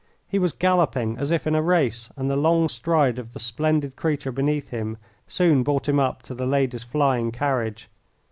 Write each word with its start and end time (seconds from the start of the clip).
He 0.27 0.39
was 0.39 0.51
galloping 0.53 1.19
as 1.19 1.29
if 1.29 1.45
in 1.45 1.53
a 1.53 1.61
race, 1.61 2.09
and 2.17 2.27
the 2.27 2.35
long 2.35 2.67
stride 2.69 3.19
of 3.19 3.33
the 3.33 3.39
splendid 3.39 3.95
creature 3.95 4.31
beneath 4.31 4.69
him 4.69 4.97
soon 5.27 5.61
brought 5.61 5.87
him 5.87 5.99
up 5.99 6.23
to 6.23 6.33
the 6.33 6.47
lady's 6.47 6.81
flying 6.83 7.31
carriage. 7.31 7.87